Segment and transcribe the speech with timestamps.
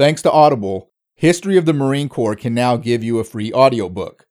[0.00, 4.26] Thanks to Audible, History of the Marine Corps can now give you a free audiobook.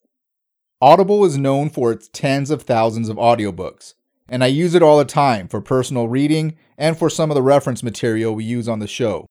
[0.82, 3.94] Audible is known for its tens of thousands of audiobooks,
[4.28, 7.44] and I use it all the time for personal reading and for some of the
[7.44, 9.28] reference material we use on the show.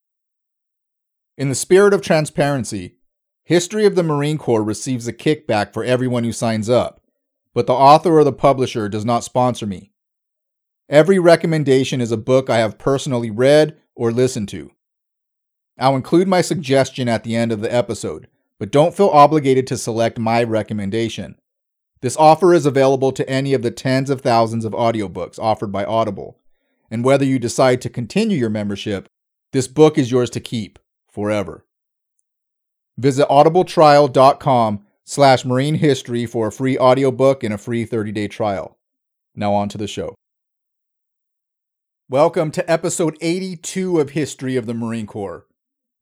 [1.37, 2.95] In the spirit of transparency,
[3.43, 7.01] History of the Marine Corps receives a kickback for everyone who signs up,
[7.53, 9.91] but the author or the publisher does not sponsor me.
[10.89, 14.71] Every recommendation is a book I have personally read or listened to.
[15.79, 18.27] I'll include my suggestion at the end of the episode,
[18.59, 21.37] but don't feel obligated to select my recommendation.
[22.01, 25.85] This offer is available to any of the tens of thousands of audiobooks offered by
[25.85, 26.39] Audible,
[26.91, 29.09] and whether you decide to continue your membership,
[29.53, 30.79] this book is yours to keep
[31.09, 31.65] forever.
[32.97, 38.77] Visit audibletrial.com slash marine history for a free audiobook and a free 30-day trial.
[39.35, 40.17] Now on to the show.
[42.09, 45.48] Welcome to episode 82 of History of the Marine Corps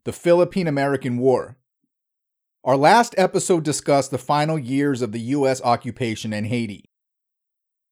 [0.06, 1.56] the Philippine American War.
[2.62, 5.60] Our last episode discussed the final years of the U.S.
[5.62, 6.84] occupation in Haiti.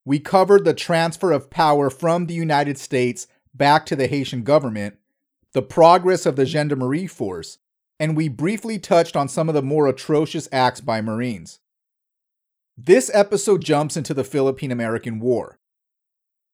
[0.05, 4.95] We covered the transfer of power from the United States back to the Haitian government,
[5.55, 7.59] the progress of the Gendarmerie Force,
[7.98, 11.59] and we briefly touched on some of the more atrocious acts by Marines.
[12.78, 15.59] This episode jumps into the Philippine American War.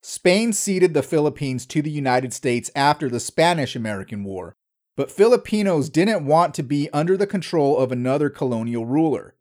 [0.01, 4.57] Spain ceded the Philippines to the United States after the Spanish American War,
[5.01, 9.35] but Filipinos didn't want to be under the control of another colonial ruler.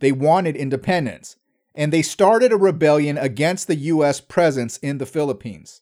[0.00, 1.36] They wanted independence,
[1.74, 4.20] and they started a rebellion against the U.S.
[4.20, 5.80] presence in the Philippines.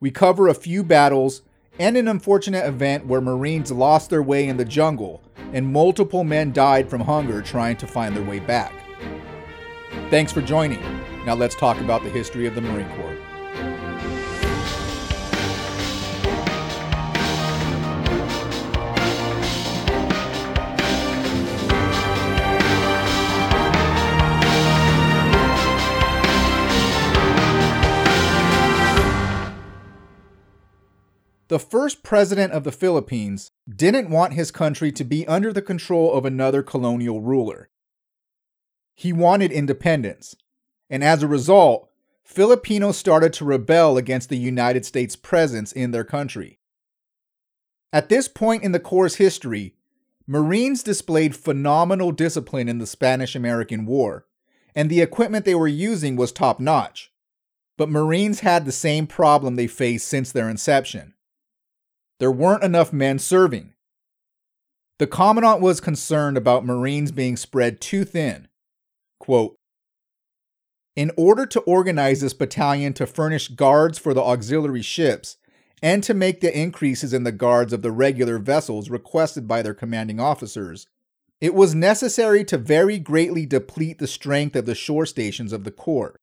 [0.00, 1.42] We cover a few battles
[1.78, 6.54] and an unfortunate event where Marines lost their way in the jungle and multiple men
[6.54, 8.72] died from hunger trying to find their way back.
[10.08, 10.80] Thanks for joining.
[11.26, 13.23] Now let's talk about the history of the Marine Corps.
[31.54, 36.12] The first president of the Philippines didn't want his country to be under the control
[36.12, 37.70] of another colonial ruler.
[38.96, 40.34] He wanted independence,
[40.90, 41.90] and as a result,
[42.24, 46.58] Filipinos started to rebel against the United States' presence in their country.
[47.92, 49.76] At this point in the Corps' history,
[50.26, 54.26] Marines displayed phenomenal discipline in the Spanish American War,
[54.74, 57.12] and the equipment they were using was top notch.
[57.76, 61.13] But Marines had the same problem they faced since their inception
[62.20, 63.72] there weren't enough men serving.
[64.98, 68.48] The Commandant was concerned about Marines being spread too thin.
[69.18, 69.56] Quote,
[70.96, 75.36] in order to organize this battalion to furnish guards for the auxiliary ships
[75.82, 79.74] and to make the increases in the guards of the regular vessels requested by their
[79.74, 80.86] commanding officers,
[81.40, 85.72] it was necessary to very greatly deplete the strength of the shore stations of the
[85.72, 86.16] Corps,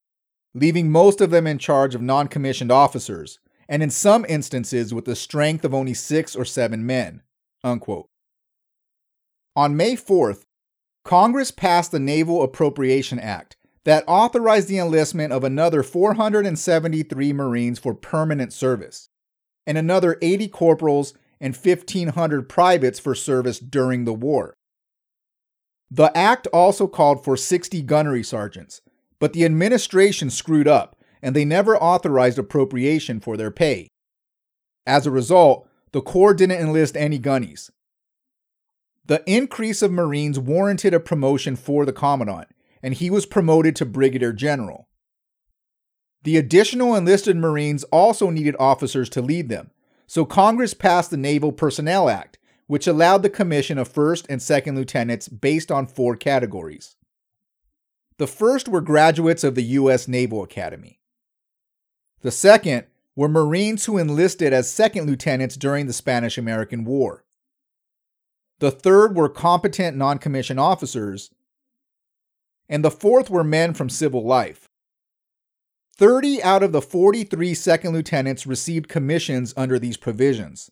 [0.56, 3.40] leaving most of them in charge of non commissioned officers,
[3.72, 7.22] and in some instances with the strength of only six or seven men.
[7.64, 8.10] Unquote.
[9.56, 10.44] On May 4th,
[11.06, 13.56] Congress passed the Naval Appropriation Act
[13.86, 19.10] that authorized the enlistment of another 473 Marines for permanent service,
[19.66, 24.54] and another 80 corporals and 1,500 privates for service during the war.
[25.90, 28.82] The act also called for 60 gunnery sergeants,
[29.18, 33.88] but the administration screwed up and they never authorized appropriation for their pay.
[34.86, 37.70] As a result, the Corps didn't enlist any gunnies.
[39.06, 42.48] The increase of Marines warranted a promotion for the Commandant,
[42.82, 44.88] and he was promoted to Brigadier General.
[46.24, 49.72] The additional enlisted Marines also needed officers to lead them,
[50.08, 54.76] so Congress passed the Naval Personnel Act, which allowed the commission of first and second
[54.76, 56.96] lieutenants based on four categories.
[58.18, 60.08] The first were graduates of the U.S.
[60.08, 61.01] Naval Academy.
[62.22, 67.24] The second were Marines who enlisted as second lieutenants during the Spanish American War.
[68.60, 71.32] The third were competent non commissioned officers.
[72.70, 74.68] And the fourth were men from civil life.
[75.98, 80.72] 30 out of the 43 second lieutenants received commissions under these provisions.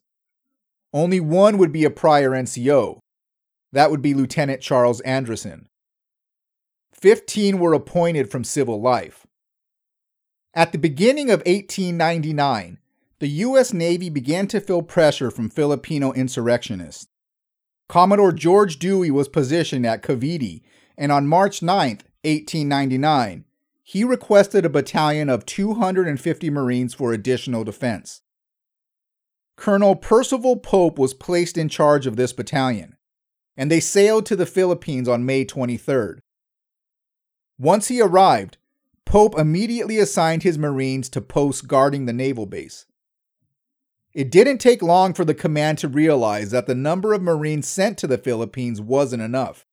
[0.93, 2.99] Only one would be a prior NCO.
[3.71, 5.67] That would be Lieutenant Charles Anderson.
[6.93, 9.25] 15 were appointed from civil life.
[10.59, 12.79] At the beginning of 1899,
[13.19, 13.71] the U.S.
[13.71, 17.07] Navy began to feel pressure from Filipino insurrectionists.
[17.87, 20.61] Commodore George Dewey was positioned at Cavite,
[20.97, 23.45] and on March 9, 1899,
[23.83, 28.21] he requested a battalion of 250 Marines for additional defense.
[29.55, 32.97] Colonel Percival Pope was placed in charge of this battalion,
[33.55, 36.19] and they sailed to the Philippines on May 23rd.
[37.57, 38.57] Once he arrived,
[39.09, 42.85] Pope immediately assigned his Marines to posts guarding the naval base.
[44.13, 47.97] It didn't take long for the command to realize that the number of Marines sent
[47.97, 49.65] to the Philippines wasn't enough.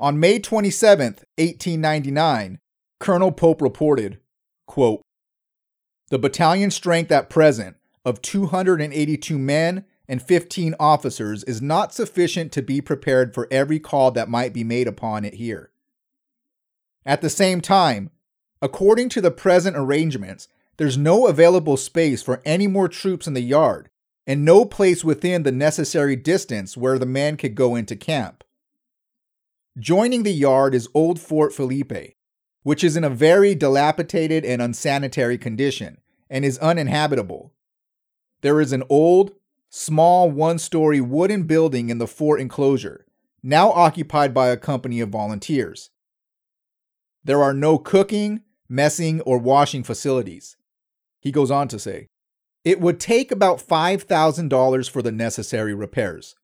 [0.00, 2.58] On May 27, 1899,
[2.98, 4.18] Colonel Pope reported,
[4.66, 5.02] quote,
[6.08, 12.62] The battalion strength at present of 282 men and 15 officers is not sufficient to
[12.62, 15.69] be prepared for every call that might be made upon it here.
[17.06, 18.10] At the same time,
[18.60, 23.40] according to the present arrangements, there's no available space for any more troops in the
[23.40, 23.90] yard,
[24.26, 28.44] and no place within the necessary distance where the men could go into camp.
[29.78, 32.14] Joining the yard is Old Fort Felipe,
[32.62, 35.98] which is in a very dilapidated and unsanitary condition
[36.28, 37.52] and is uninhabitable.
[38.42, 39.32] There is an old,
[39.68, 43.06] small one story wooden building in the fort enclosure,
[43.42, 45.90] now occupied by a company of volunteers.
[47.24, 50.56] There are no cooking, messing, or washing facilities.
[51.20, 52.06] He goes on to say,
[52.64, 56.34] it would take about $5,000 for the necessary repairs.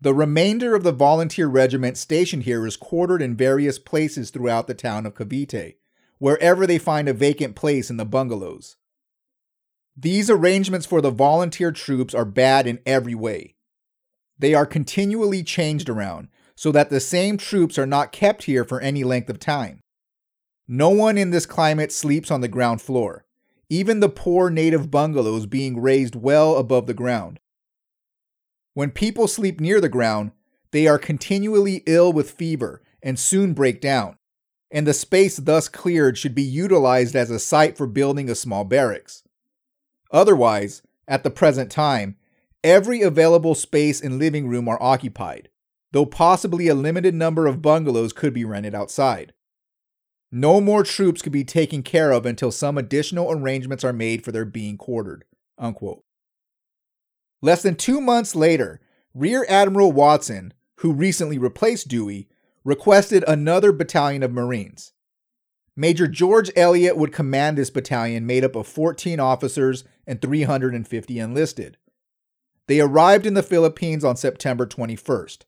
[0.00, 4.74] The remainder of the volunteer regiment stationed here is quartered in various places throughout the
[4.74, 5.76] town of Cavite,
[6.18, 8.76] wherever they find a vacant place in the bungalows.
[9.96, 13.54] These arrangements for the volunteer troops are bad in every way.
[14.38, 18.80] They are continually changed around so that the same troops are not kept here for
[18.80, 19.80] any length of time.
[20.66, 23.24] No one in this climate sleeps on the ground floor,
[23.68, 27.38] even the poor native bungalows being raised well above the ground.
[28.72, 30.32] When people sleep near the ground,
[30.70, 34.16] they are continually ill with fever and soon break down,
[34.70, 38.64] and the space thus cleared should be utilized as a site for building a small
[38.64, 39.22] barracks.
[40.10, 42.16] Otherwise, at the present time,
[42.64, 45.48] every available space and living room are occupied,
[45.94, 49.32] though possibly a limited number of bungalows could be rented outside.
[50.32, 54.32] No more troops could be taken care of until some additional arrangements are made for
[54.32, 55.24] their being quartered.
[55.56, 56.02] Unquote.
[57.40, 58.80] Less than two months later,
[59.14, 62.28] Rear Admiral Watson, who recently replaced Dewey,
[62.64, 64.94] requested another battalion of Marines.
[65.76, 71.76] Major George Elliott would command this battalion made up of 14 officers and 350 enlisted.
[72.66, 75.44] They arrived in the Philippines on September 21st.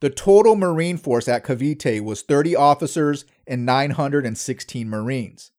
[0.00, 5.50] The total Marine force at Cavite was 30 officers and 916 Marines.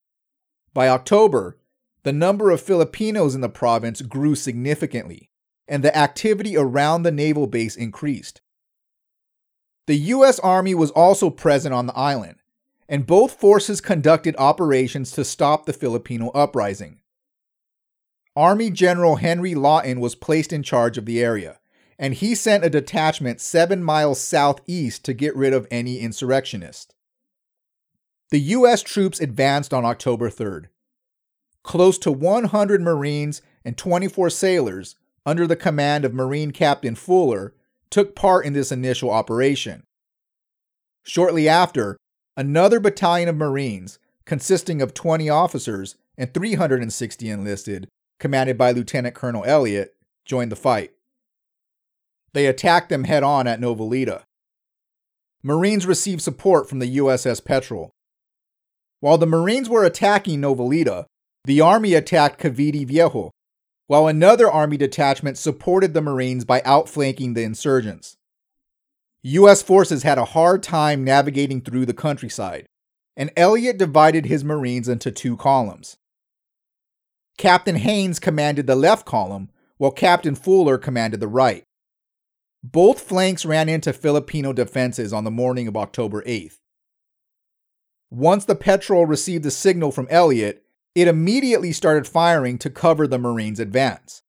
[0.73, 1.57] By October,
[2.03, 5.31] the number of Filipinos in the province grew significantly,
[5.67, 8.41] and the activity around the naval base increased.
[9.87, 10.39] The U.S.
[10.39, 12.37] Army was also present on the island,
[12.87, 16.99] and both forces conducted operations to stop the Filipino uprising.
[18.35, 21.59] Army General Henry Lawton was placed in charge of the area
[21.97, 26.93] and he sent a detachment seven miles southeast to get rid of any insurrectionists.
[28.31, 28.81] The U.S.
[28.81, 30.65] troops advanced on October 3rd.
[31.63, 34.95] Close to 100 Marines and 24 sailors,
[35.25, 37.53] under the command of Marine Captain Fuller,
[37.89, 39.83] took part in this initial operation.
[41.03, 41.97] Shortly after,
[42.35, 47.87] another battalion of Marines, consisting of 20 officers and 360 enlisted,
[48.19, 49.95] commanded by Lieutenant Colonel Elliott,
[50.25, 50.91] joined the fight.
[52.35, 54.23] They attacked them head on at Noveleta.
[55.41, 57.91] Marines received support from the USS Petrel.
[58.99, 61.05] While the Marines were attacking Noveleta,
[61.45, 63.31] the Army attacked Cavite Viejo,
[63.87, 68.17] while another Army detachment supported the Marines by outflanking the insurgents.
[69.23, 69.61] U.S.
[69.61, 72.65] forces had a hard time navigating through the countryside,
[73.15, 75.95] and Elliott divided his Marines into two columns.
[77.37, 81.63] Captain Haynes commanded the left column, while Captain Fuller commanded the right.
[82.71, 86.57] Both flanks ran into Filipino defenses on the morning of October 8th.
[88.09, 90.63] Once the Petrel received the signal from Elliott,
[90.95, 94.23] it immediately started firing to cover the Marines' advance.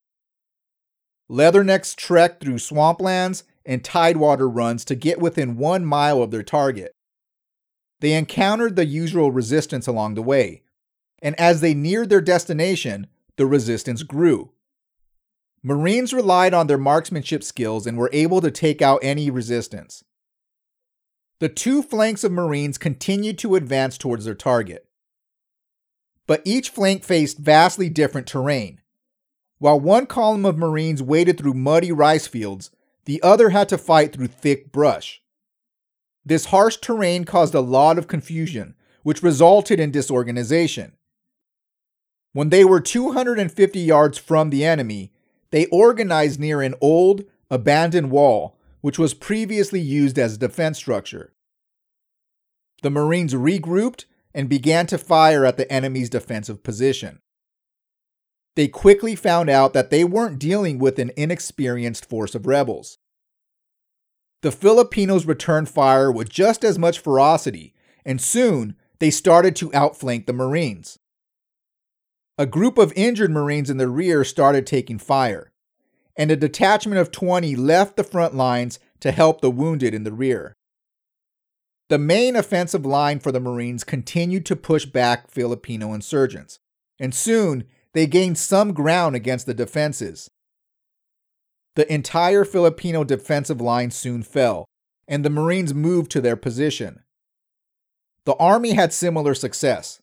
[1.30, 6.92] Leathernecks trekked through swamplands and tidewater runs to get within one mile of their target.
[8.00, 10.62] They encountered the usual resistance along the way,
[11.22, 14.52] and as they neared their destination, the resistance grew.
[15.68, 20.04] Marines relied on their marksmanship skills and were able to take out any resistance.
[21.40, 24.86] The two flanks of Marines continued to advance towards their target.
[26.28, 28.80] But each flank faced vastly different terrain.
[29.58, 32.70] While one column of Marines waded through muddy rice fields,
[33.04, 35.20] the other had to fight through thick brush.
[36.24, 40.92] This harsh terrain caused a lot of confusion, which resulted in disorganization.
[42.32, 45.10] When they were 250 yards from the enemy,
[45.56, 51.32] they organized near an old, abandoned wall, which was previously used as a defense structure.
[52.82, 57.20] The Marines regrouped and began to fire at the enemy's defensive position.
[58.54, 62.98] They quickly found out that they weren't dealing with an inexperienced force of rebels.
[64.42, 67.72] The Filipinos returned fire with just as much ferocity,
[68.04, 70.98] and soon they started to outflank the Marines.
[72.38, 75.52] A group of injured Marines in the rear started taking fire,
[76.16, 80.12] and a detachment of 20 left the front lines to help the wounded in the
[80.12, 80.54] rear.
[81.88, 86.58] The main offensive line for the Marines continued to push back Filipino insurgents,
[86.98, 87.64] and soon
[87.94, 90.28] they gained some ground against the defenses.
[91.74, 94.66] The entire Filipino defensive line soon fell,
[95.08, 97.00] and the Marines moved to their position.
[98.24, 100.00] The Army had similar success.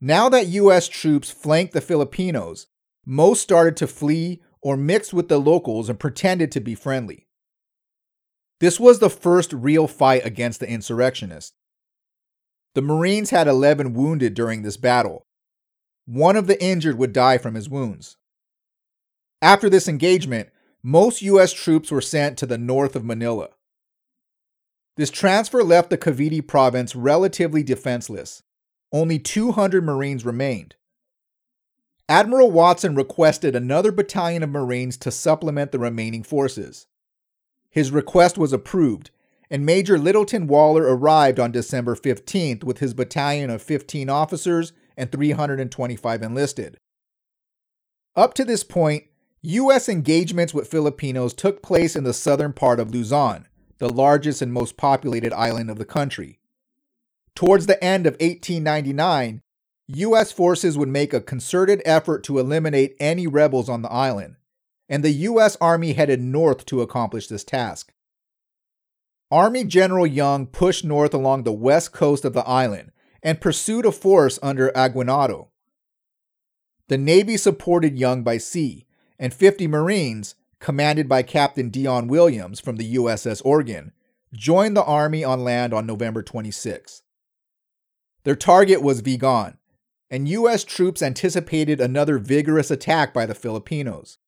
[0.00, 0.88] Now that U.S.
[0.88, 2.66] troops flanked the Filipinos,
[3.04, 7.26] most started to flee or mixed with the locals and pretended to be friendly.
[8.60, 11.54] This was the first real fight against the insurrectionists.
[12.74, 15.26] The Marines had 11 wounded during this battle.
[16.06, 18.16] One of the injured would die from his wounds.
[19.42, 20.50] After this engagement,
[20.82, 21.52] most U.S.
[21.52, 23.50] troops were sent to the north of Manila.
[24.96, 28.42] This transfer left the Cavite province relatively defenseless.
[28.92, 30.74] Only 200 Marines remained.
[32.08, 36.88] Admiral Watson requested another battalion of Marines to supplement the remaining forces.
[37.70, 39.12] His request was approved,
[39.48, 45.12] and Major Littleton Waller arrived on December 15th with his battalion of 15 officers and
[45.12, 46.78] 325 enlisted.
[48.16, 49.04] Up to this point,
[49.42, 49.88] U.S.
[49.88, 53.46] engagements with Filipinos took place in the southern part of Luzon,
[53.78, 56.39] the largest and most populated island of the country.
[57.34, 59.42] Towards the end of 1899,
[59.88, 60.30] U.S.
[60.30, 64.36] forces would make a concerted effort to eliminate any rebels on the island,
[64.88, 65.56] and the U.S.
[65.60, 67.92] Army headed north to accomplish this task.
[69.30, 72.90] Army General Young pushed north along the west coast of the island
[73.22, 75.50] and pursued a force under Aguinaldo.
[76.88, 78.86] The Navy supported Young by sea,
[79.18, 83.92] and 50 Marines, commanded by Captain Dion Williams from the USS Oregon,
[84.32, 87.02] joined the Army on land on November 26.
[88.24, 89.56] Their target was Vigan,
[90.10, 90.64] and U.S.
[90.64, 94.18] troops anticipated another vigorous attack by the Filipinos.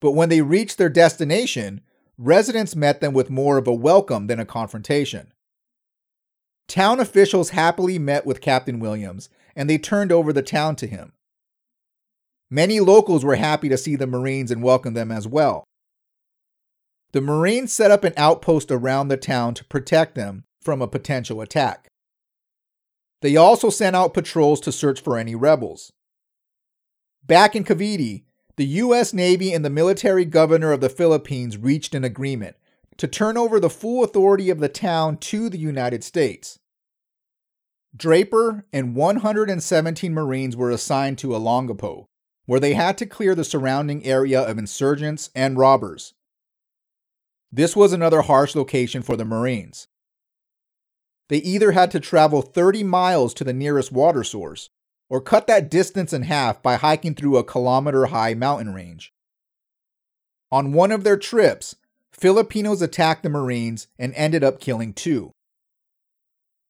[0.00, 1.80] But when they reached their destination,
[2.16, 5.32] residents met them with more of a welcome than a confrontation.
[6.68, 11.12] Town officials happily met with Captain Williams and they turned over the town to him.
[12.48, 15.64] Many locals were happy to see the Marines and welcome them as well.
[17.12, 21.40] The Marines set up an outpost around the town to protect them from a potential
[21.40, 21.89] attack.
[23.20, 25.92] They also sent out patrols to search for any rebels.
[27.24, 28.24] Back in Cavite,
[28.56, 29.12] the U.S.
[29.12, 32.56] Navy and the military governor of the Philippines reached an agreement
[32.96, 36.58] to turn over the full authority of the town to the United States.
[37.96, 42.06] Draper and 117 Marines were assigned to Olongapo,
[42.46, 46.14] where they had to clear the surrounding area of insurgents and robbers.
[47.52, 49.88] This was another harsh location for the Marines.
[51.30, 54.68] They either had to travel 30 miles to the nearest water source
[55.08, 59.12] or cut that distance in half by hiking through a kilometer high mountain range.
[60.50, 61.76] On one of their trips,
[62.10, 65.30] Filipinos attacked the Marines and ended up killing two.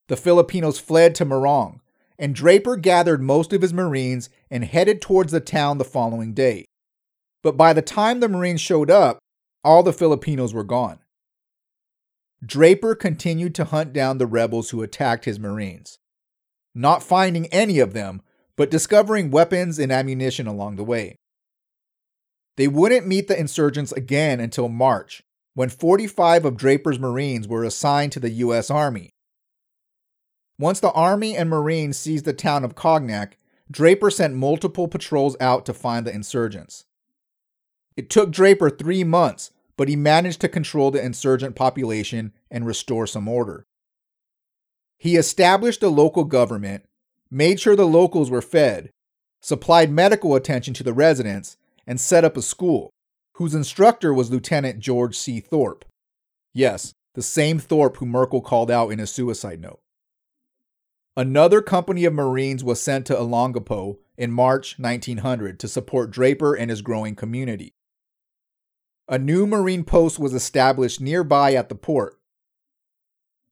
[0.09, 1.81] The Filipinos fled to Morong,
[2.19, 6.67] and Draper gathered most of his Marines and headed towards the town the following day.
[7.43, 9.21] But by the time the Marines showed up,
[9.65, 10.99] all the Filipinos were gone.
[12.45, 15.99] Draper continued to hunt down the rebels who attacked his Marines,
[16.75, 18.23] not finding any of them,
[18.57, 21.17] but discovering weapons and ammunition along the way.
[22.57, 25.23] They wouldn't meet the insurgents again until March,
[25.55, 28.71] when 45 of Draper's Marines were assigned to the U.S.
[28.71, 29.11] Army.
[30.59, 33.39] Once the Army and Marines seized the town of Cognac,
[33.71, 36.85] Draper sent multiple patrols out to find the insurgents.
[37.97, 43.07] It took Draper three months but he managed to control the insurgent population and restore
[43.07, 43.65] some order.
[44.99, 46.85] He established a local government,
[47.31, 48.91] made sure the locals were fed,
[49.41, 51.57] supplied medical attention to the residents,
[51.87, 52.91] and set up a school,
[53.37, 55.41] whose instructor was Lieutenant George C.
[55.41, 55.87] Thorpe.
[56.53, 59.81] Yes, the same Thorpe who Merkel called out in his suicide note.
[61.17, 66.69] Another company of Marines was sent to Olongapo in March 1900 to support Draper and
[66.69, 67.73] his growing community
[69.11, 72.19] a new Marine post was established nearby at the port.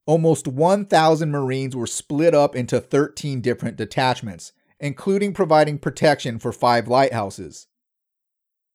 [0.07, 6.89] Almost 1,000 Marines were split up into 13 different detachments including providing protection for five
[6.89, 7.67] lighthouses.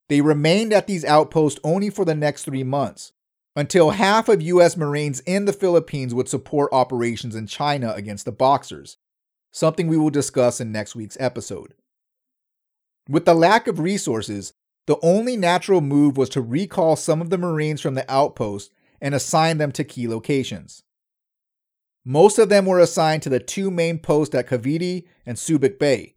[0.10, 3.14] They remained at these outposts only for the next three months,
[3.56, 4.76] until half of U.S.
[4.76, 8.98] Marines in the Philippines would support operations in China against the Boxers,
[9.52, 11.74] something we will discuss in next week's episode.
[13.08, 14.54] With the lack of resources,
[14.86, 19.16] the only natural move was to recall some of the Marines from the outpost and
[19.16, 20.84] assign them to key locations.
[22.06, 26.16] Most of them were assigned to the two main posts at Cavite and Subic Bay,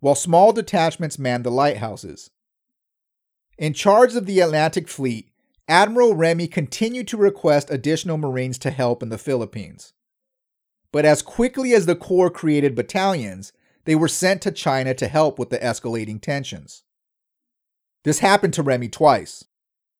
[0.00, 2.30] while small detachments manned the lighthouses.
[3.56, 5.28] In charge of the Atlantic Fleet,
[5.68, 9.92] Admiral Remey continued to request additional Marines to help in the Philippines.
[10.90, 13.52] But as quickly as the Corps created battalions,
[13.84, 16.81] they were sent to China to help with the escalating tensions.
[18.04, 19.44] This happened to Remey twice.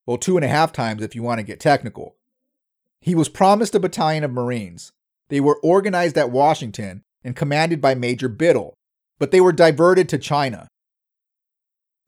[0.07, 2.17] Well, two and a half times if you want to get technical.
[3.01, 4.93] He was promised a battalion of Marines.
[5.29, 8.75] They were organized at Washington and commanded by Major Biddle,
[9.19, 10.69] but they were diverted to China.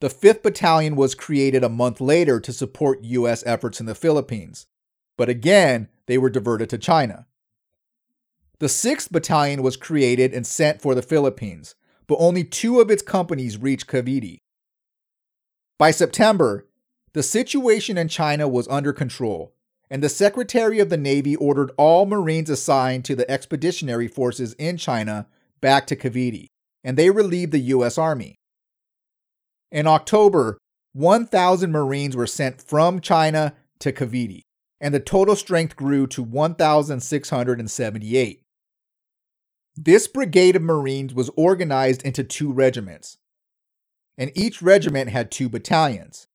[0.01, 3.43] The 5th Battalion was created a month later to support U.S.
[3.47, 4.67] efforts in the Philippines,
[5.17, 7.27] but again, they were diverted to China.
[8.59, 11.75] The 6th Battalion was created and sent for the Philippines,
[12.07, 14.41] but only two of its companies reached Cavite.
[15.79, 16.67] By September,
[17.15, 19.55] the situation in China was under control,
[19.91, 24.77] and the Secretary of the Navy ordered all Marines assigned to the expeditionary forces in
[24.77, 25.27] China
[25.61, 26.49] back to Cavite,
[26.83, 27.99] and they relieved the U.S.
[27.99, 28.37] Army.
[29.73, 30.59] In October,
[30.93, 34.43] 1,000 Marines were sent from China to Cavite,
[34.81, 38.41] and the total strength grew to 1,678.
[39.77, 43.19] This brigade of Marines was organized into two regiments,
[44.17, 46.29] and each regiment had two battalions.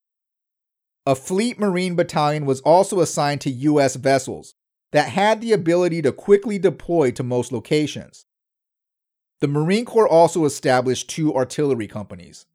[1.06, 3.96] A Fleet Marine battalion was also assigned to U.S.
[3.96, 4.56] vessels
[4.92, 8.26] that had the ability to quickly deploy to most locations.
[9.40, 12.46] The Marine Corps also established two artillery companies.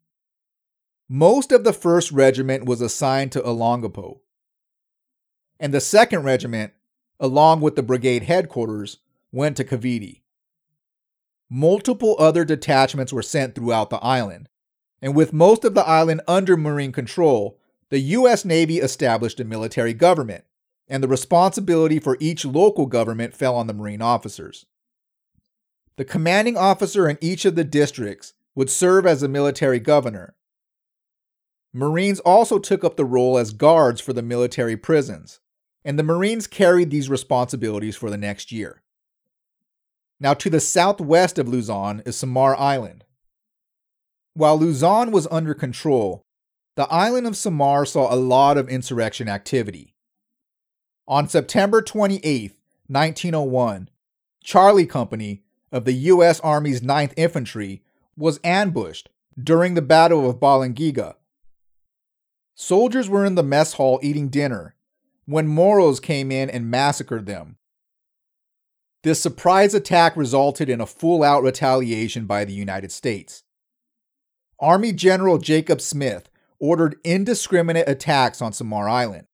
[1.09, 4.19] Most of the 1st Regiment was assigned to Olongapo,
[5.59, 6.73] and the 2nd Regiment,
[7.19, 8.97] along with the brigade headquarters,
[9.31, 10.21] went to Cavite.
[11.49, 14.49] Multiple other detachments were sent throughout the island,
[15.01, 18.45] and with most of the island under Marine control, the U.S.
[18.45, 20.43] Navy established a military government,
[20.87, 24.65] and the responsibility for each local government fell on the Marine officers.
[25.97, 30.35] The commanding officer in each of the districts would serve as a military governor,
[31.75, 35.41] Marines also took up the role as guards for the military prisons,
[35.83, 38.81] and the Marines carried these responsibilities for the next year.
[40.17, 43.03] Now, to the southwest of Luzon is Samar Island.
[44.35, 46.21] While Luzon was under control,
[46.75, 49.95] the island of Samar saw a lot of insurrection activity.
[51.07, 52.51] On September 28,
[52.87, 53.89] 1901,
[54.43, 56.39] Charlie Company of the U.S.
[56.41, 57.81] Army's 9th Infantry
[58.15, 59.09] was ambushed
[59.41, 61.15] during the Battle of Balangiga
[62.57, 64.75] Soldiers were in the mess hall eating dinner
[65.25, 67.57] when Moros came in and massacred them.
[69.03, 73.43] This surprise attack resulted in a full out retaliation by the United States.
[74.59, 79.27] Army General Jacob Smith ordered indiscriminate attacks on Samar Island.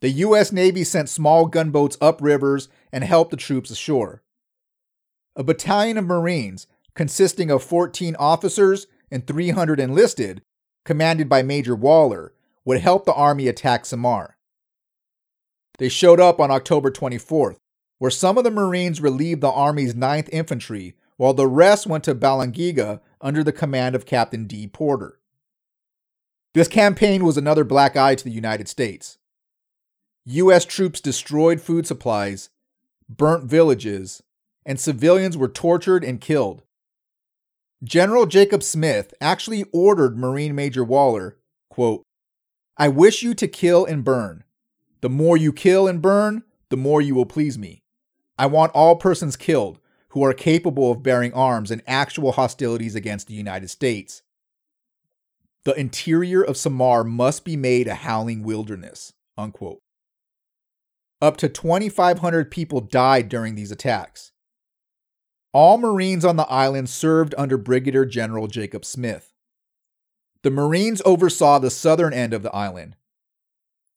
[0.00, 0.50] The U.S.
[0.50, 4.22] Navy sent small gunboats up rivers and helped the troops ashore.
[5.36, 10.42] A battalion of Marines, consisting of 14 officers and 300 enlisted,
[10.84, 12.32] commanded by Major Waller,
[12.64, 14.36] would help the army attack Samar.
[15.78, 17.56] They showed up on October 24th,
[17.98, 22.14] where some of the Marines relieved the Army's 9th Infantry, while the rest went to
[22.14, 24.66] Balangiga under the command of Captain D.
[24.66, 25.18] Porter.
[26.54, 29.18] This campaign was another black eye to the United States.
[30.26, 30.64] U.S.
[30.64, 32.50] troops destroyed food supplies,
[33.08, 34.22] burnt villages,
[34.66, 36.62] and civilians were tortured and killed.
[37.82, 41.38] General Jacob Smith actually ordered Marine Major Waller,
[41.70, 42.02] quote,
[42.76, 44.44] I wish you to kill and burn.
[45.00, 47.80] The more you kill and burn, the more you will please me.
[48.38, 49.79] I want all persons killed
[50.10, 54.22] who are capable of bearing arms in actual hostilities against the United States.
[55.64, 59.12] The interior of Samar must be made a howling wilderness.
[59.36, 59.80] Unquote.
[61.22, 64.32] Up to 2,500 people died during these attacks.
[65.52, 69.32] All Marines on the island served under Brigadier General Jacob Smith.
[70.42, 72.96] The Marines oversaw the southern end of the island.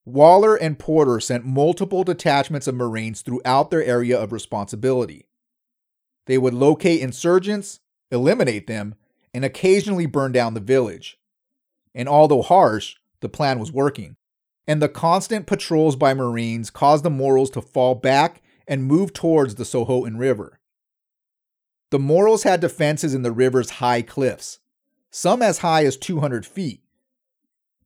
[0.05, 5.27] Waller and Porter sent multiple detachments of Marines throughout their area of responsibility.
[6.25, 7.79] They would locate insurgents,
[8.11, 8.95] eliminate them,
[9.33, 11.17] and occasionally burn down the village.
[11.93, 14.15] And although harsh, the plan was working.
[14.67, 19.55] And the constant patrols by Marines caused the Moros to fall back and move towards
[19.55, 20.59] the Sohoton River.
[21.91, 24.59] The Moros had defenses in the river's high cliffs,
[25.11, 26.81] some as high as 200 feet.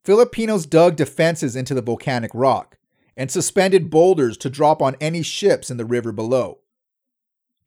[0.04, 2.78] Filipinos dug defenses into the volcanic rock
[3.18, 6.60] and suspended boulders to drop on any ships in the river below.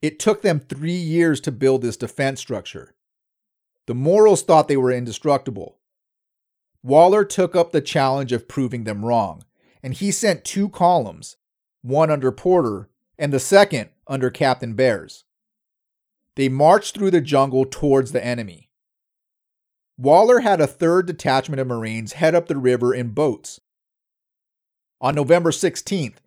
[0.01, 2.95] It took them three years to build this defense structure.
[3.87, 5.77] The Moros thought they were indestructible.
[6.83, 9.43] Waller took up the challenge of proving them wrong,
[9.83, 11.37] and he sent two columns,
[11.81, 15.23] one under Porter and the second under Captain Bearss.
[16.35, 18.69] They marched through the jungle towards the enemy.
[19.97, 23.61] Waller had a third detachment of Marines head up the river in boats.
[24.99, 26.17] On November 16th,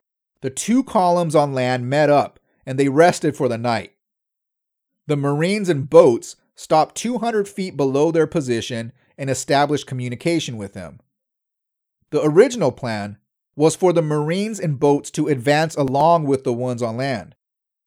[0.43, 3.93] the two columns on land met up and they rested for the night.
[5.07, 11.01] The Marines in boats stopped 200 feet below their position and established communication with them.
[12.11, 13.19] The original plan
[13.57, 17.35] was for the Marines in boats to advance along with the ones on land.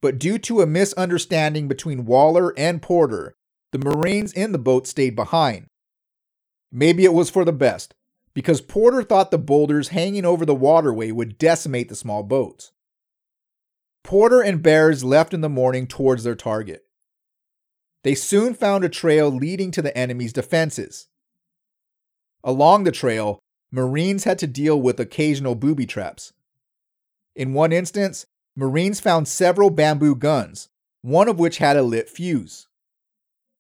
[0.02, 3.36] But due to a misunderstanding between Waller and Porter,
[3.72, 5.68] the Marines in the boat stayed behind.
[6.72, 7.96] Maybe it was for the best,
[8.34, 12.72] because Porter thought the boulders hanging over the waterway would decimate the small boats.
[14.08, 16.86] Porter and Bearss left in the morning towards their target.
[18.06, 21.10] They soon found a trail leading to the enemy's defenses.
[22.42, 23.40] Along the trail,
[23.70, 26.32] Marines had to deal with occasional booby traps.
[27.36, 30.70] In one instance, Marines found several bamboo guns,
[31.02, 32.70] one of which had a lit fuse.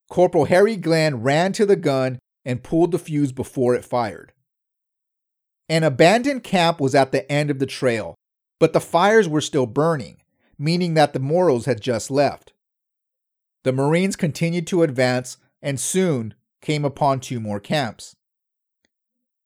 [0.10, 4.31] Corporal Harry Glenn ran to the gun and pulled the fuse before it fired.
[5.67, 8.15] An abandoned camp was at the end of the trail,
[8.62, 10.21] but the fires were still burning,
[10.58, 12.54] meaning that the Moros had just left.
[13.63, 18.15] The Marines continued to advance and soon came upon two more camps.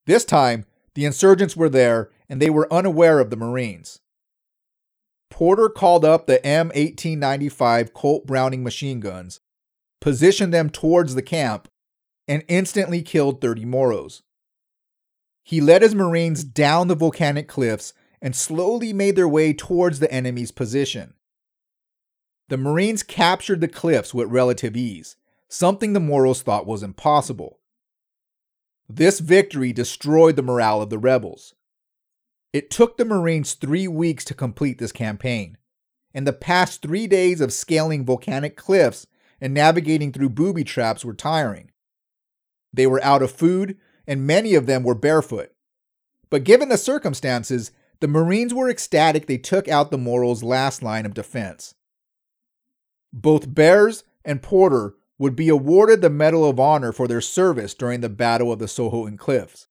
[0.05, 3.99] This time, the insurgents were there and they were unaware of the Marines.
[5.29, 9.39] Porter called up the M1895 Colt Browning machine guns,
[9.99, 11.67] positioned them towards the camp,
[12.27, 14.21] and instantly killed 30 Moros.
[15.43, 20.11] He led his Marines down the volcanic cliffs and slowly made their way towards the
[20.11, 21.13] enemy's position.
[22.49, 25.15] The Marines captured the cliffs with relative ease,
[25.47, 27.59] something the Moros thought was impossible.
[28.87, 31.55] This victory destroyed the morale of the rebels.
[32.51, 35.57] It took the Marines three weeks to complete this campaign,
[36.13, 39.07] and the past three days of scaling volcanic cliffs
[39.39, 41.71] and navigating through booby traps were tiring.
[42.73, 45.53] They were out of food, and many of them were barefoot.
[46.29, 51.05] But given the circumstances, the Marines were ecstatic they took out the Moros' last line
[51.05, 51.75] of defense.
[53.13, 58.01] Both Bearss and Porter would be awarded the Medal of Honor for their service during
[58.01, 59.67] the Battle of the Sohoton Cliffs.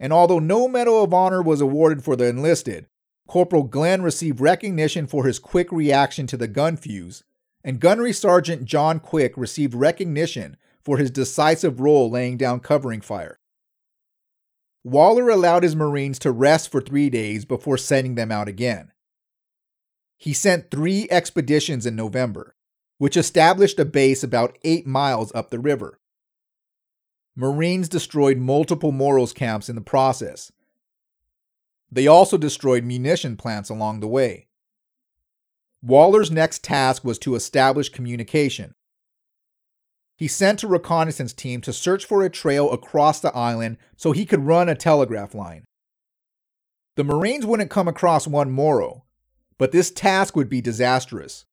[0.00, 2.86] And although no Medal of Honor was awarded for the enlisted,
[3.28, 7.22] Corporal Glenn received recognition for his quick reaction to the gun fuse,
[7.62, 13.38] and Gunnery Sergeant John Quick received recognition for his decisive role laying down covering fire.
[14.86, 18.92] Waller allowed his Marines to rest for three days before sending them out again.
[20.16, 22.54] He sent three expeditions in November,
[22.98, 25.98] which established a base about eight miles up the river.
[27.34, 30.52] Marines destroyed multiple Moros camps in the process.
[31.90, 34.46] They also destroyed munition plants along the way.
[35.82, 38.75] Waller's next task was to establish communication,
[40.16, 44.24] he sent a reconnaissance team to search for a trail across the island so he
[44.24, 45.64] could run a telegraph line.
[46.96, 49.04] The Marines wouldn't come across one Moro,
[49.58, 51.44] but this task would be disastrous.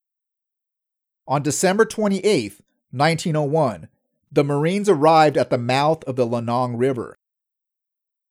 [1.27, 3.89] On December 28, 1901,
[4.31, 7.15] the Marines arrived at the mouth of the Lanang River.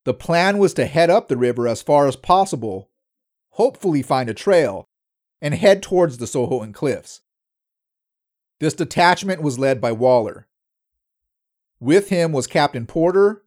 [0.05, 2.91] The plan was to head up the river as far as possible,
[3.51, 4.87] hopefully find a trail,
[5.41, 7.21] and head towards the Sohoton Cliffs.
[8.63, 10.47] This detachment was led by Waller.
[11.81, 13.43] With him was Captain Porter,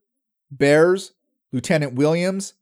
[0.53, 1.13] Bearss,
[1.53, 2.55] Lieutenant Williams,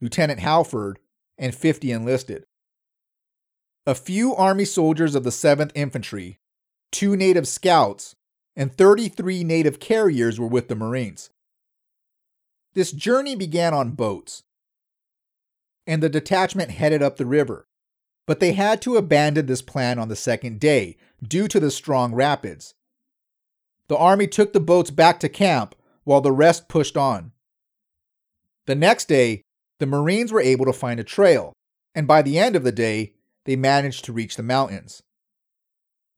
[0.00, 0.98] Lieutenant Halford,
[1.38, 2.46] and 50 enlisted.
[3.86, 6.40] A few Army soldiers of the 7th Infantry,
[6.90, 8.16] two native scouts,
[8.56, 11.30] and 33 native carriers were with the Marines.
[12.72, 14.42] This journey began on boats,
[15.86, 17.68] and the detachment headed up the river.
[18.26, 22.14] But they had to abandon this plan on the second day due to the strong
[22.14, 22.74] rapids.
[23.88, 27.32] The army took the boats back to camp while the rest pushed on.
[28.66, 29.42] The next day,
[29.78, 31.52] the Marines were able to find a trail,
[31.94, 33.12] and by the end of the day,
[33.44, 35.02] they managed to reach the mountains.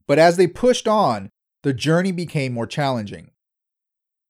[0.07, 1.31] But as they pushed on,
[1.63, 3.33] the journey became more challenging.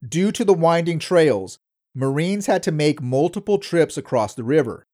[0.07, 1.59] Due to the winding trails,
[1.95, 4.87] Marines had to make multiple trips across the river,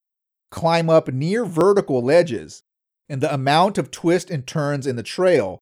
[0.51, 2.63] climb up near vertical ledges,
[3.13, 5.59] and the amount of twists and turns in the trail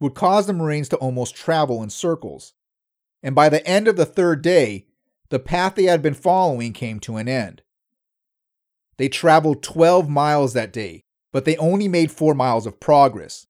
[0.00, 2.54] would cause the Marines to almost travel in circles.
[3.22, 4.86] And by the end of the third day,
[5.28, 7.62] the path they had been following came to an end.
[8.96, 13.46] They traveled 12 miles that day, but they only made 4 miles of progress.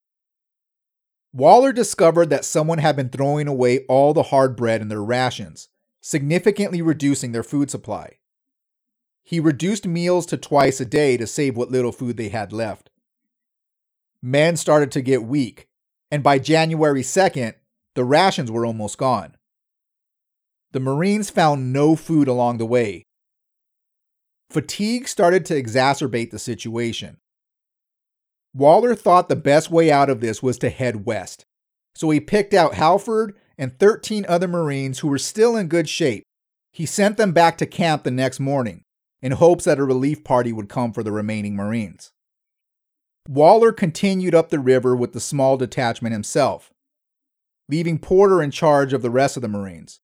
[1.33, 5.69] Waller discovered that someone had been throwing away all the hard bread in their rations,
[6.03, 8.19] significantly reducing their food supply.
[9.23, 12.91] He reduced meals to twice a day to save what little food they had left.
[14.23, 15.67] Men started to get weak,
[16.11, 17.55] and by January 2nd,
[17.95, 19.37] the rations were almost gone.
[20.73, 23.05] The Marines found no food along the way.
[24.51, 27.19] Fatigue started to exacerbate the situation.
[28.55, 31.45] Waller thought the best way out of this was to head west,
[31.95, 36.25] so he picked out Halford and 13 other Marines who were still in good shape.
[36.73, 38.83] He sent them back to camp the next morning
[39.21, 42.13] in hopes that a relief party would come for the remaining Marines.
[43.29, 46.73] Waller continued up the river with the small detachment himself,
[47.69, 50.01] leaving Porter in charge of the rest of the Marines.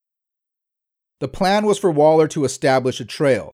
[1.19, 3.51] The plan was for Waller to establish a trail,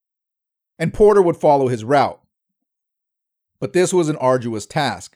[0.77, 2.21] and Porter would follow his route.
[3.61, 5.15] But this was an arduous task.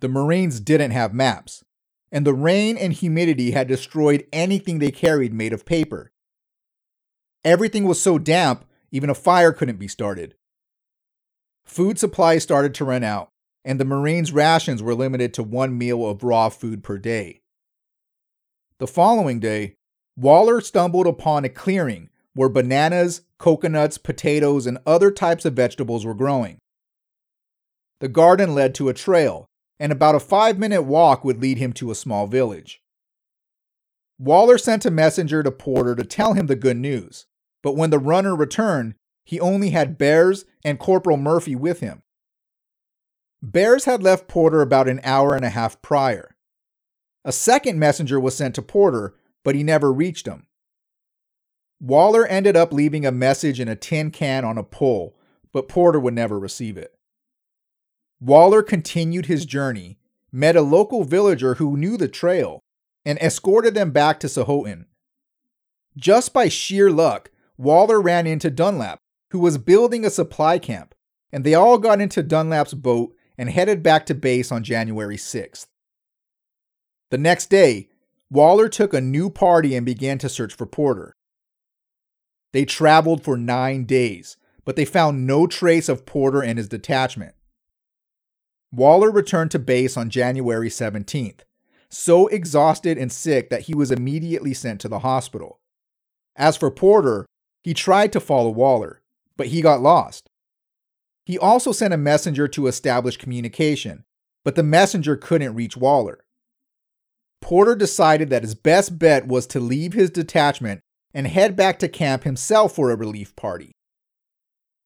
[0.00, 1.62] The Marines didn't have maps,
[2.10, 6.10] and the rain and humidity had destroyed anything they carried made of paper.
[7.44, 10.36] Everything was so damp even a fire couldn't be started.
[11.66, 13.31] Food supplies started to run out,
[13.64, 17.40] and the Marines' rations were limited to one meal of raw food per day.
[18.78, 19.74] The following day,
[20.16, 26.14] Waller stumbled upon a clearing where bananas, coconuts, potatoes, and other types of vegetables were
[26.14, 26.58] growing.
[28.00, 29.46] The garden led to a trail,
[29.78, 32.80] and about a five minute walk would lead him to a small village.
[34.18, 37.26] Waller sent a messenger to Porter to tell him the good news
[37.62, 38.94] but when the runner returned,
[39.24, 42.02] he only had Bearss and Corporal Murphy with him.
[43.44, 46.36] Bearss had left Porter about an hour and a half prior.
[47.24, 50.46] A second messenger was sent to Porter, but he never reached him.
[51.80, 55.16] Waller ended up leaving a message in a tin can on a pole,
[55.52, 56.94] but Porter would never receive it.
[58.20, 59.98] Waller continued his journey,
[60.30, 62.60] met a local villager who knew the trail,
[63.04, 64.86] and escorted them back to Sohoton.
[65.96, 69.00] Just by sheer luck, Waller ran into Dunlap,
[69.30, 70.94] who was building a supply camp,
[71.32, 75.66] and they all got into Dunlap's boat and headed back to base on January 6th.
[77.10, 77.88] The next day,
[78.30, 81.12] Waller took a new party and began to search for Porter.
[82.52, 87.34] They traveled for nine days, but they found no trace of Porter and his detachment.
[88.70, 91.40] Waller returned to base on January 17th,
[91.88, 95.58] so exhausted and sick that he was immediately sent to the hospital.
[96.36, 97.26] As for Porter,
[97.64, 99.02] he tried to follow Waller,
[99.36, 100.28] but he got lost.
[101.32, 104.04] He also sent a messenger to establish communication,
[104.44, 106.26] but the messenger couldn't reach Waller.
[107.40, 110.82] Porter decided that his best bet was to leave his detachment
[111.14, 113.72] and head back to camp himself for a relief party.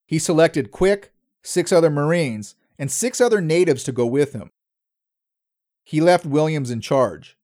[0.06, 4.52] He selected Quick, six other Marines, and six other natives to go with him.
[5.82, 7.36] He left Williams in charge.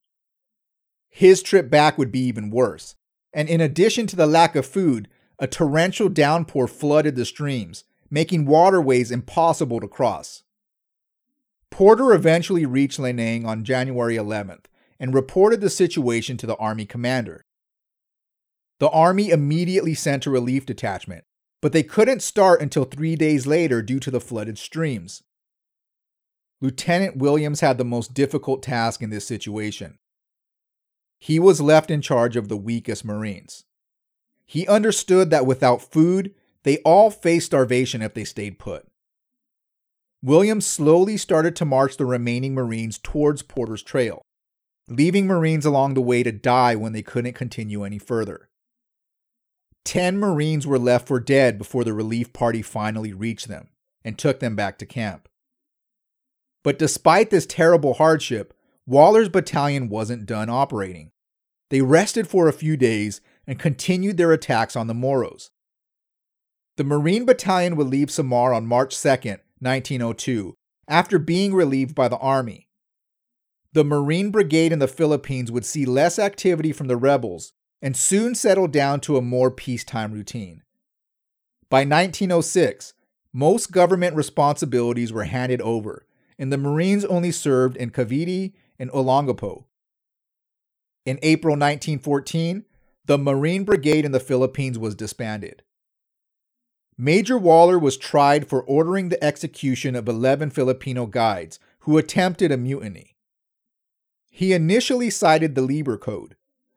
[1.11, 2.95] His trip back would be even worse,
[3.33, 5.09] and in addition to the lack of food,
[5.41, 10.43] a torrential downpour flooded the streams, making waterways impossible to cross.
[11.71, 14.67] Porter eventually reached Lanang on January 11th
[15.01, 17.47] and reported the situation to the Army commander.
[18.81, 21.25] The Army immediately sent a relief detachment,
[21.63, 25.23] but they couldn't start until three days later due to the flooded streams.
[26.61, 29.99] Lieutenant Williams had the most difficult task in this situation.
[31.19, 33.65] He was left in charge of the weakest Marines.
[34.45, 38.87] He understood that without food, they all faced starvation if they stayed put.
[40.23, 44.23] Williams slowly started to march the remaining Marines towards Porter's trail,
[44.89, 48.49] leaving Marines along the way to die when they couldn't continue any further.
[49.85, 53.69] Ten Marines were left for dead before the relief party finally reached them
[54.05, 55.29] and took them back to camp.
[56.63, 58.55] But despite this terrible hardship,
[58.87, 61.11] Waller's battalion wasn't done operating.
[61.71, 65.51] They rested for a few days and continued their attacks on the Moros.
[66.77, 70.55] The Marine Battalion would leave Samar on March 2, 1902,
[70.89, 72.69] after being relieved by the Army.
[73.75, 78.35] The Marine Brigade in the Philippines would see less activity from the rebels and soon
[78.35, 80.63] settle down to a more peacetime routine.
[81.69, 82.95] By 1906,
[83.35, 86.07] most government responsibilities were handed over,
[86.39, 89.65] and the Marines only served in Cavite and Olongapo.
[91.05, 92.65] In April 1914,
[93.05, 95.63] the Marine Brigade in the Philippines was disbanded.
[96.99, 102.57] Major Waller was tried for ordering the execution of 11 Filipino guides who attempted a
[102.57, 103.17] mutiny.
[104.31, 106.37] He initially cited the Lieber Code,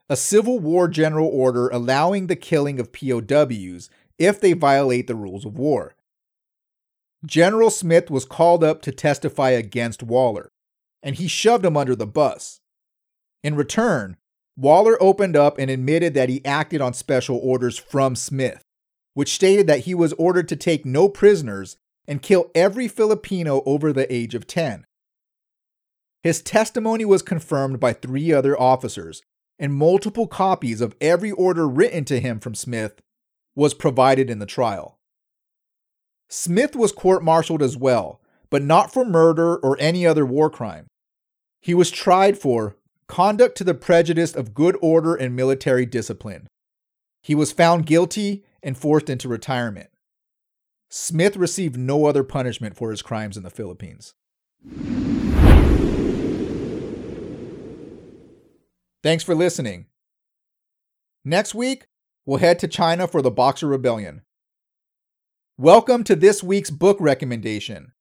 [0.10, 5.45] a Civil War general order allowing the killing of POWs if they violate the rules
[5.45, 5.95] of war.
[7.25, 10.49] General Smith was called up to testify against Waller,
[11.01, 12.60] and he shoved him under the bus.
[13.43, 14.17] In return,
[14.58, 18.64] Waller opened up and admitted that he acted on special orders from Smith,
[19.15, 23.91] which stated that he was ordered to take no prisoners and kill every Filipino over
[23.91, 24.86] the age of 10.
[26.21, 29.23] His testimony was confirmed by three other officers,
[29.58, 33.01] and multiple copies of every order written to him from Smith
[33.56, 34.97] was provided in the trial.
[36.28, 40.88] Smith was court martialed as well, but not for murder or any other war crime.
[41.62, 42.75] He was tried for
[43.08, 46.47] conduct to the prejudice of good order and military discipline.
[47.21, 49.89] He was found guilty and forced into retirement.
[50.89, 54.15] Smith received no other punishment for his crimes in the Philippines.
[59.04, 59.86] Thanks for listening.
[61.23, 61.86] Next week,
[62.25, 64.23] we'll head to China for the Boxer Rebellion.
[65.60, 67.93] Welcome to this week's book recommendation.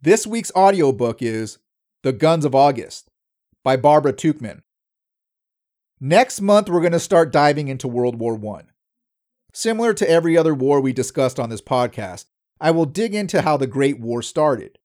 [0.00, 1.58] This week's audiobook is
[2.02, 3.10] The Guns of August
[3.62, 4.62] by Barbara Tuchman.
[6.00, 8.71] Next month, we're going to start diving into World War I.
[9.52, 12.26] Similar to every other war we discussed on this podcast,
[12.60, 14.78] I will dig into how the Great War started.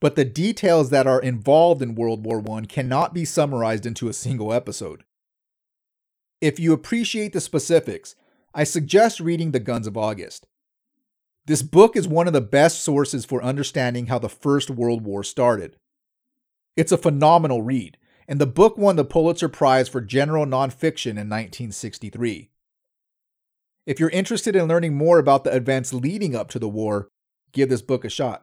[0.00, 4.12] But the details that are involved in World War I cannot be summarized into a
[4.12, 5.04] single episode.
[6.40, 8.14] If you appreciate the specifics,
[8.54, 10.46] I suggest reading The Guns of August.
[11.46, 15.22] This book is one of the best sources for understanding how the First World War
[15.24, 15.76] started.
[16.76, 21.28] It's a phenomenal read, and the book won the Pulitzer Prize for General Nonfiction in
[21.28, 22.50] 1963.
[23.88, 27.08] If you're interested in learning more about the events leading up to the war,
[27.52, 28.42] give this book a shot.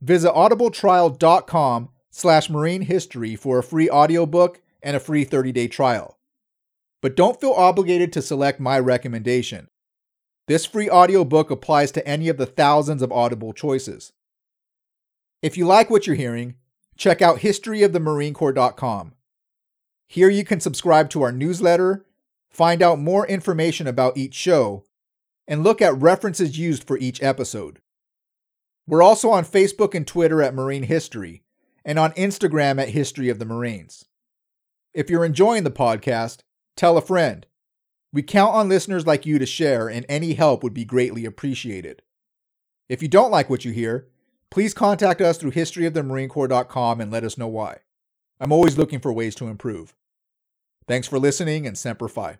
[0.00, 6.20] Visit audibletrial.com slash marine history for a free audiobook and a free 30-day trial.
[7.02, 9.66] But don't feel obligated to select my recommendation.
[10.46, 14.12] This free audiobook applies to any of the thousands of Audible choices.
[15.42, 16.54] If you like what you're hearing,
[16.96, 19.14] check out historyofthemarinecorps.com.
[20.06, 22.06] Here you can subscribe to our newsletter,
[22.56, 24.84] find out more information about each show,
[25.46, 27.80] and look at references used for each episode.
[28.86, 31.42] We're also on Facebook and Twitter at Marine History,
[31.84, 34.06] and on Instagram at History of the Marines.
[34.94, 36.38] If you're enjoying the podcast,
[36.76, 37.44] tell a friend.
[38.10, 42.00] We count on listeners like you to share, and any help would be greatly appreciated.
[42.88, 44.08] If you don't like what you hear,
[44.50, 47.80] please contact us through historyofthemarinecorps.com and let us know why.
[48.40, 49.94] I'm always looking for ways to improve.
[50.88, 52.38] Thanks for listening and Semper Fi.